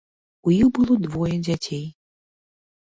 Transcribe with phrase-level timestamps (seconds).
[0.49, 1.87] У іх было двое дзяцей.